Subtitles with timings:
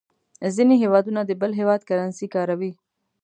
[0.55, 2.71] ځینې هېوادونه د بل هېواد کرنسي کاروي.